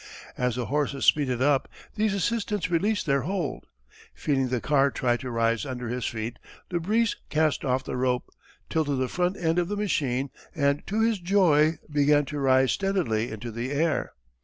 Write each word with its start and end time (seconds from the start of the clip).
As 0.35 0.55
the 0.55 0.65
horses 0.65 1.05
speeded 1.05 1.43
up 1.43 1.69
these 1.93 2.15
assistants 2.15 2.71
released 2.71 3.05
their 3.05 3.21
hold. 3.21 3.67
Feeling 4.15 4.47
the 4.47 4.59
car 4.59 4.89
try 4.89 5.15
to 5.17 5.29
rise 5.29 5.63
under 5.63 5.89
his 5.89 6.07
feet 6.07 6.39
Le 6.71 6.79
Bris 6.79 7.17
cast 7.29 7.63
off 7.63 7.83
the 7.83 7.95
rope, 7.95 8.31
tilted 8.67 8.97
the 8.97 9.07
front 9.07 9.37
end 9.37 9.59
of 9.59 9.67
the 9.67 9.77
machine, 9.77 10.31
and 10.55 10.81
to 10.87 11.01
his 11.01 11.19
joy 11.19 11.77
began 11.87 12.25
to 12.25 12.39
rise 12.39 12.71
steadily 12.71 13.29
into 13.29 13.51
the 13.51 13.71
air. 13.71 14.13